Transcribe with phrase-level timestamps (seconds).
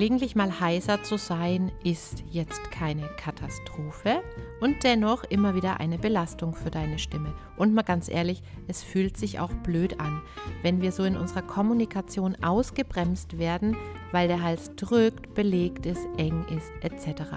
[0.00, 4.22] Gelegentlich mal heiser zu sein, ist jetzt keine Katastrophe
[4.62, 7.34] und dennoch immer wieder eine Belastung für deine Stimme.
[7.58, 10.22] Und mal ganz ehrlich, es fühlt sich auch blöd an,
[10.62, 13.76] wenn wir so in unserer Kommunikation ausgebremst werden,
[14.10, 17.34] weil der Hals drückt, belegt ist, eng ist, etc.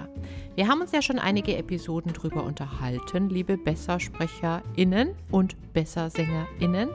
[0.54, 6.88] Wir haben uns ja schon einige Episoden drüber unterhalten, liebe Bessersprecherinnen und Bessersängerinnen.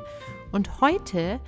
[0.51, 1.39] Und heute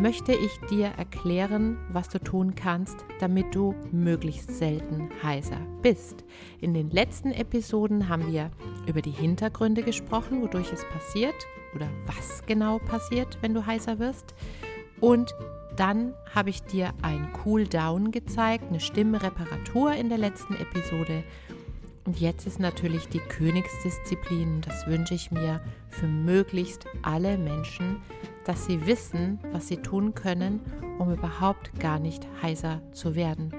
[0.00, 6.24] möchte ich dir erklären, was du tun kannst, damit du möglichst selten heiser bist.
[6.58, 8.50] In den letzten Episoden haben wir
[8.86, 11.34] über die Hintergründe gesprochen, wodurch es passiert
[11.74, 14.34] oder was genau passiert, wenn du heiser wirst.
[15.00, 15.34] Und
[15.76, 21.24] dann habe ich dir ein Cool Down gezeigt, eine Stimmreparatur in der letzten Episode.
[22.04, 28.00] Und jetzt ist natürlich die Königsdisziplin, das wünsche ich mir für möglichst alle Menschen,
[28.44, 30.60] dass sie wissen, was sie tun können,
[30.98, 33.54] um überhaupt gar nicht heiser zu werden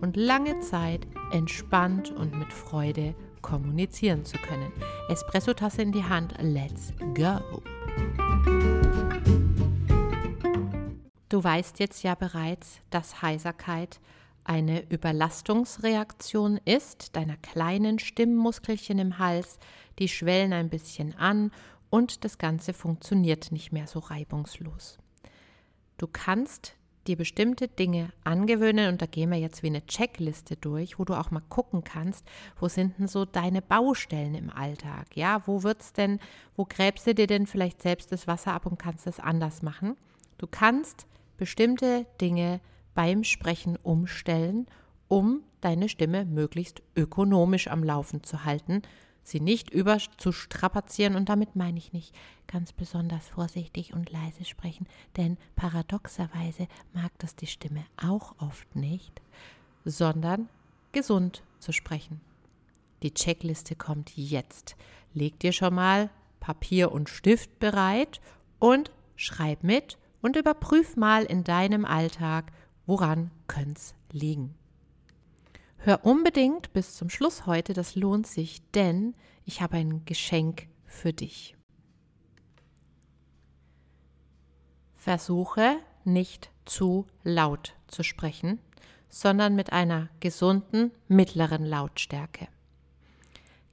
[0.00, 4.72] und lange Zeit entspannt und mit Freude kommunizieren zu können.
[5.08, 7.62] Espressotasse in die Hand, let's go!
[11.28, 14.00] Du weißt jetzt ja bereits, dass Heiserkeit
[14.48, 19.58] eine Überlastungsreaktion ist, deiner kleinen Stimmmuskelchen im Hals,
[19.98, 21.50] die schwellen ein bisschen an
[21.90, 24.98] und das Ganze funktioniert nicht mehr so reibungslos.
[25.98, 30.98] Du kannst dir bestimmte Dinge angewöhnen und da gehen wir jetzt wie eine Checkliste durch,
[30.98, 32.26] wo du auch mal gucken kannst,
[32.58, 35.06] wo sind denn so deine Baustellen im Alltag?
[35.14, 36.18] Ja, wo wird's denn,
[36.56, 39.96] wo gräbst du dir denn vielleicht selbst das Wasser ab und kannst es anders machen?
[40.38, 42.60] Du kannst bestimmte Dinge
[42.96, 44.66] beim Sprechen umstellen,
[45.06, 48.82] um deine Stimme möglichst ökonomisch am Laufen zu halten
[49.28, 52.14] sie nicht überzustrapazieren und damit meine ich nicht
[52.46, 54.86] ganz besonders vorsichtig und leise sprechen,
[55.16, 59.20] denn paradoxerweise mag das die Stimme auch oft nicht,
[59.84, 60.48] sondern
[60.92, 62.20] gesund zu sprechen.
[63.02, 64.76] Die Checkliste kommt jetzt.
[65.12, 68.20] Leg dir schon mal Papier und Stift bereit
[68.58, 72.52] und schreib mit und überprüf mal in deinem Alltag,
[72.86, 74.54] woran könnte es liegen.
[75.78, 79.14] Hör unbedingt bis zum Schluss heute, das lohnt sich, denn
[79.44, 81.56] ich habe ein Geschenk für dich.
[84.94, 88.58] Versuche nicht zu laut zu sprechen,
[89.08, 92.48] sondern mit einer gesunden mittleren Lautstärke.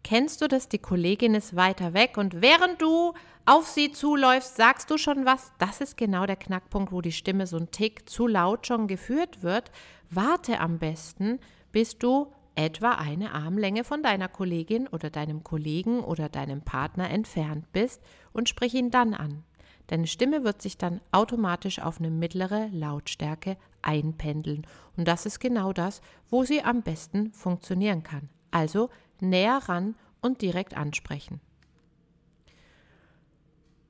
[0.03, 0.67] Kennst du das?
[0.67, 3.13] Die Kollegin ist weiter weg und während du
[3.45, 5.51] auf sie zuläufst, sagst du schon was?
[5.57, 9.43] Das ist genau der Knackpunkt, wo die Stimme so ein Tick zu laut schon geführt
[9.43, 9.71] wird.
[10.09, 11.39] Warte am besten,
[11.71, 17.71] bis du etwa eine Armlänge von deiner Kollegin oder deinem Kollegen oder deinem Partner entfernt
[17.73, 19.43] bist und sprich ihn dann an.
[19.87, 24.65] Deine Stimme wird sich dann automatisch auf eine mittlere Lautstärke einpendeln.
[24.95, 28.29] Und das ist genau das, wo sie am besten funktionieren kann.
[28.51, 28.89] Also
[29.19, 31.41] näher ran und direkt ansprechen.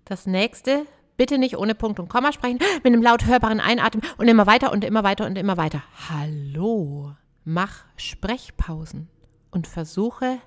[0.06, 4.28] Das nächste, bitte nicht ohne Punkt und Komma sprechen, mit einem laut hörbaren Einatmen und
[4.28, 5.81] immer weiter und immer weiter und immer weiter.
[6.09, 7.16] Hallo.
[7.46, 9.09] Mach Sprechpausen
[9.52, 10.40] und versuche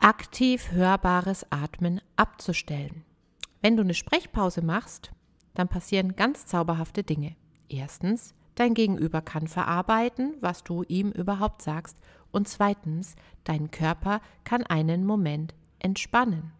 [0.00, 3.04] aktiv hörbares Atmen abzustellen.
[3.60, 5.12] Wenn du eine Sprechpause machst,
[5.54, 7.36] dann passieren ganz zauberhafte Dinge.
[7.68, 11.98] Erstens, dein Gegenüber kann verarbeiten, was du ihm überhaupt sagst.
[12.32, 16.52] Und zweitens, dein Körper kann einen Moment entspannen.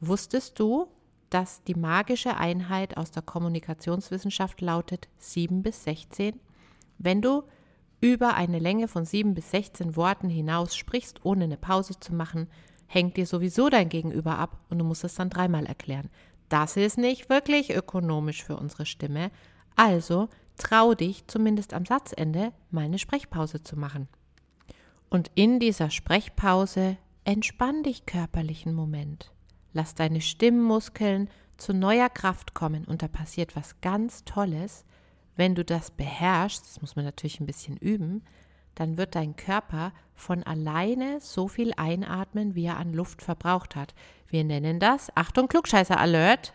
[0.00, 0.88] Wusstest du,
[1.30, 6.38] dass die magische Einheit aus der Kommunikationswissenschaft lautet 7 bis 16?
[6.98, 7.44] Wenn du
[8.00, 12.48] über eine Länge von 7 bis 16 Worten hinaus sprichst, ohne eine Pause zu machen,
[12.86, 16.10] hängt dir sowieso dein Gegenüber ab und du musst es dann dreimal erklären.
[16.48, 19.30] Das ist nicht wirklich ökonomisch für unsere Stimme.
[19.76, 24.08] Also trau dich zumindest am Satzende mal eine Sprechpause zu machen.
[25.10, 29.30] Und in dieser Sprechpause entspann dich körperlich einen Moment.
[29.72, 34.84] Lass deine Stimmmuskeln zu neuer Kraft kommen und da passiert was ganz Tolles.
[35.36, 38.22] Wenn du das beherrschst, das muss man natürlich ein bisschen üben,
[38.74, 43.94] dann wird dein Körper von alleine so viel einatmen, wie er an Luft verbraucht hat.
[44.28, 46.54] Wir nennen das, Achtung, Klugscheißer Alert,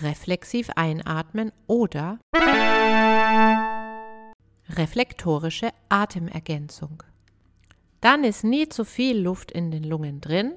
[0.00, 2.18] reflexiv einatmen oder
[4.70, 7.02] reflektorische Atemergänzung.
[8.00, 10.52] Dann ist nie zu viel Luft in den Lungen drin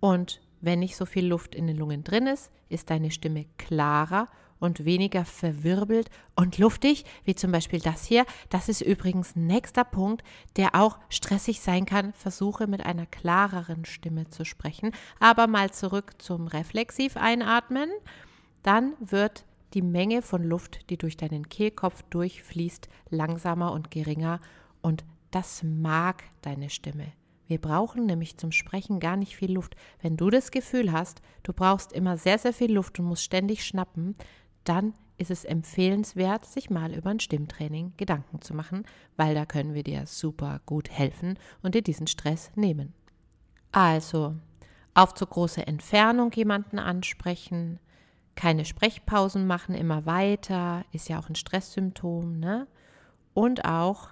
[0.00, 4.28] und wenn nicht so viel Luft in den Lungen drin ist, ist deine Stimme klarer
[4.58, 8.24] und weniger verwirbelt und luftig, wie zum Beispiel das hier.
[8.48, 10.24] Das ist übrigens ein nächster Punkt,
[10.56, 12.14] der auch stressig sein kann.
[12.14, 14.92] Versuche mit einer klareren Stimme zu sprechen.
[15.20, 17.90] Aber mal zurück zum Reflexiv einatmen.
[18.62, 19.44] Dann wird
[19.74, 24.40] die Menge von Luft, die durch deinen Kehlkopf durchfließt, langsamer und geringer
[24.80, 27.12] und das mag deine Stimme.
[27.46, 29.76] Wir brauchen nämlich zum Sprechen gar nicht viel Luft.
[30.00, 33.64] Wenn du das Gefühl hast, du brauchst immer sehr, sehr viel Luft und musst ständig
[33.64, 34.16] schnappen,
[34.64, 38.84] dann ist es empfehlenswert, sich mal über ein Stimmtraining Gedanken zu machen,
[39.16, 42.92] weil da können wir dir super gut helfen und dir diesen Stress nehmen.
[43.72, 44.34] Also,
[44.94, 47.78] auf zu große Entfernung jemanden ansprechen,
[48.34, 52.66] keine Sprechpausen machen, immer weiter, ist ja auch ein Stresssymptom, ne?
[53.32, 54.10] Und auch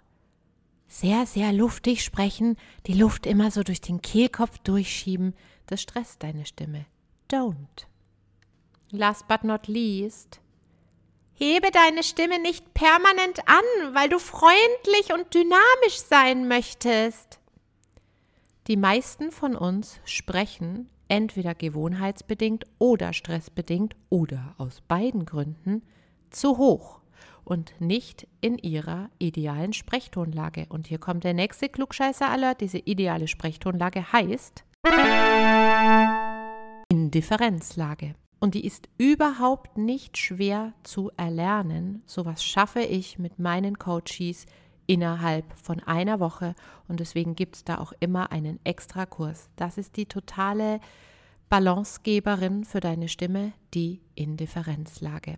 [0.94, 2.56] sehr, sehr luftig sprechen,
[2.87, 5.35] die Luft immer so durch den Kehlkopf durchschieben,
[5.67, 6.87] das stresst deine Stimme.
[7.29, 7.87] Don't.
[8.91, 10.41] Last but not least,
[11.32, 17.40] hebe deine Stimme nicht permanent an, weil du freundlich und dynamisch sein möchtest.
[18.69, 25.82] Die meisten von uns sprechen entweder gewohnheitsbedingt oder stressbedingt oder aus beiden Gründen
[26.31, 27.00] zu hoch
[27.44, 30.67] und nicht in ihrer idealen Sprechtonlage.
[30.69, 32.61] Und hier kommt der nächste Klugscheißer-Alert.
[32.61, 34.64] Diese ideale Sprechtonlage heißt
[36.88, 38.14] Indifferenzlage.
[38.41, 42.02] Und die ist überhaupt nicht schwer zu erlernen.
[42.06, 44.47] Sowas schaffe ich mit meinen Coaches
[44.87, 46.55] innerhalb von einer Woche.
[46.88, 49.49] Und deswegen gibt es da auch immer einen extra Kurs.
[49.56, 50.81] Das ist die totale
[51.49, 55.37] Balancegeberin für deine Stimme, die Indifferenzlage.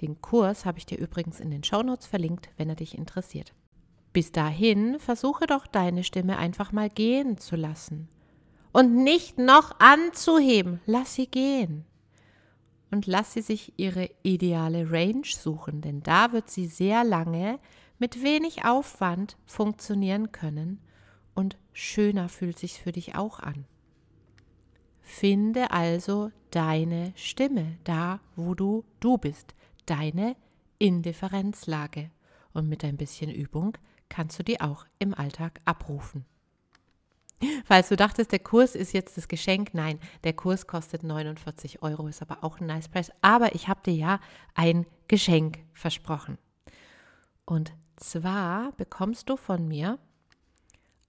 [0.00, 3.52] Den Kurs habe ich dir übrigens in den Shownotes verlinkt, wenn er dich interessiert.
[4.12, 8.08] Bis dahin versuche doch deine Stimme einfach mal gehen zu lassen.
[8.72, 10.80] Und nicht noch anzuheben.
[10.86, 11.84] Lass sie gehen.
[12.90, 17.58] Und lass sie sich ihre ideale Range suchen, denn da wird sie sehr lange
[17.98, 20.80] mit wenig Aufwand funktionieren können
[21.34, 23.64] und schöner fühlt sich für dich auch an.
[25.02, 29.54] Finde also deine Stimme da, wo du du bist
[29.90, 30.36] deine
[30.78, 32.10] Indifferenzlage.
[32.52, 33.76] Und mit ein bisschen Übung
[34.08, 36.24] kannst du die auch im Alltag abrufen.
[37.64, 42.06] Falls du dachtest, der Kurs ist jetzt das Geschenk, nein, der Kurs kostet 49 Euro,
[42.06, 43.10] ist aber auch ein nice Preis.
[43.22, 44.20] Aber ich habe dir ja
[44.54, 46.38] ein Geschenk versprochen.
[47.46, 49.98] Und zwar bekommst du von mir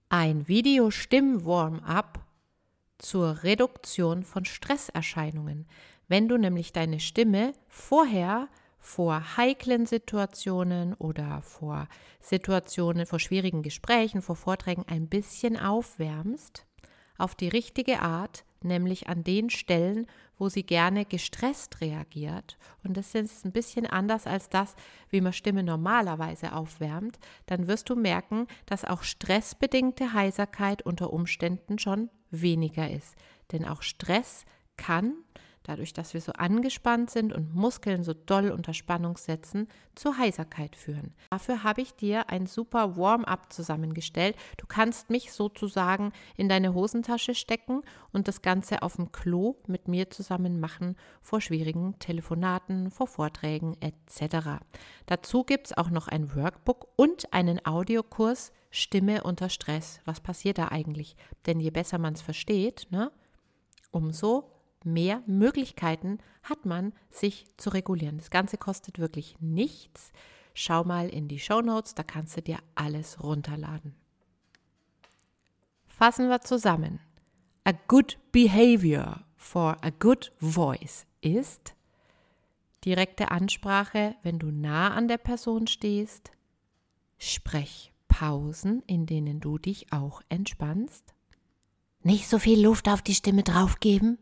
[0.08, 2.24] ein Video-Stimm-Warm-up
[2.98, 5.66] zur Reduktion von Stresserscheinungen.
[6.08, 8.48] Wenn du nämlich deine Stimme vorher
[8.82, 11.88] vor heiklen Situationen oder vor
[12.20, 16.66] Situationen, vor schwierigen Gesprächen, vor Vorträgen ein bisschen aufwärmst,
[17.16, 20.06] auf die richtige Art, nämlich an den Stellen,
[20.36, 22.58] wo sie gerne gestresst reagiert.
[22.82, 24.74] Und das ist ein bisschen anders als das,
[25.08, 27.20] wie man Stimme normalerweise aufwärmt.
[27.46, 33.14] Dann wirst du merken, dass auch stressbedingte Heiserkeit unter Umständen schon weniger ist.
[33.52, 34.44] Denn auch Stress
[34.76, 35.14] kann
[35.64, 40.76] dadurch, dass wir so angespannt sind und Muskeln so doll unter Spannung setzen, zu Heiserkeit
[40.76, 41.14] führen.
[41.30, 44.36] Dafür habe ich dir ein super Warm-up zusammengestellt.
[44.56, 47.82] Du kannst mich sozusagen in deine Hosentasche stecken
[48.12, 53.76] und das Ganze auf dem Klo mit mir zusammen machen vor schwierigen Telefonaten, vor Vorträgen
[53.80, 54.62] etc.
[55.06, 60.00] Dazu gibt es auch noch ein Workbook und einen Audiokurs Stimme unter Stress.
[60.06, 61.14] Was passiert da eigentlich?
[61.46, 63.12] Denn je besser man es versteht, ne,
[63.90, 64.51] umso
[64.84, 68.18] mehr Möglichkeiten hat man, sich zu regulieren.
[68.18, 70.12] Das Ganze kostet wirklich nichts.
[70.54, 73.94] Schau mal in die Show Notes, da kannst du dir alles runterladen.
[75.86, 77.00] Fassen wir zusammen.
[77.64, 81.74] A good behavior for a good voice ist
[82.84, 86.32] direkte Ansprache, wenn du nah an der Person stehst,
[87.18, 91.14] Sprechpausen, in denen du dich auch entspannst,
[92.02, 94.18] nicht so viel Luft auf die Stimme draufgeben,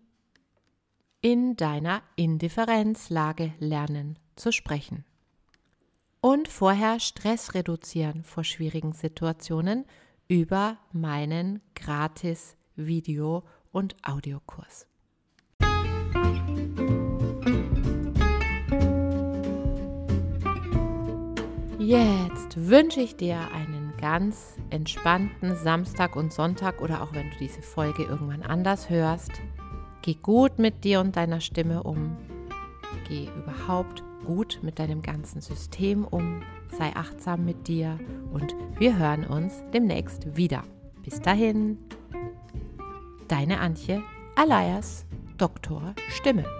[1.22, 5.04] in deiner Indifferenzlage lernen zu sprechen.
[6.20, 9.86] Und vorher Stress reduzieren vor schwierigen Situationen
[10.28, 14.86] über meinen gratis Video- und Audiokurs.
[21.78, 27.62] Jetzt wünsche ich dir einen ganz entspannten Samstag und Sonntag oder auch wenn du diese
[27.62, 29.32] Folge irgendwann anders hörst.
[30.02, 32.16] Geh gut mit dir und deiner Stimme um.
[33.08, 36.42] Geh überhaupt gut mit deinem ganzen System um.
[36.78, 37.98] Sei achtsam mit dir
[38.32, 40.62] und wir hören uns demnächst wieder.
[41.02, 41.78] Bis dahin,
[43.28, 44.02] deine Antje
[44.36, 45.04] alias
[45.36, 46.59] Doktor Stimme.